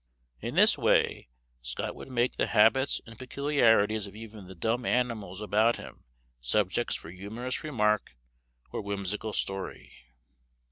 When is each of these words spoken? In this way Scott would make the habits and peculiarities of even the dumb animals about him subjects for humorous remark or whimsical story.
In 0.39 0.55
this 0.55 0.79
way 0.79 1.29
Scott 1.61 1.93
would 1.95 2.07
make 2.09 2.35
the 2.37 2.47
habits 2.47 3.01
and 3.05 3.19
peculiarities 3.19 4.07
of 4.07 4.15
even 4.15 4.47
the 4.47 4.55
dumb 4.55 4.83
animals 4.83 5.41
about 5.41 5.75
him 5.75 6.05
subjects 6.39 6.95
for 6.95 7.11
humorous 7.11 7.63
remark 7.63 8.17
or 8.71 8.81
whimsical 8.81 9.31
story. 9.31 9.91